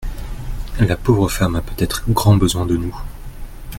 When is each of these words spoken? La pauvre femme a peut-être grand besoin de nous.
La 0.79 0.95
pauvre 0.97 1.29
femme 1.29 1.55
a 1.55 1.61
peut-être 1.61 2.05
grand 2.09 2.35
besoin 2.35 2.65
de 2.65 2.75
nous. 2.75 2.99